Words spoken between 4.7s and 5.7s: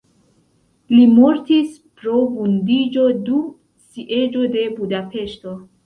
Budapeŝto.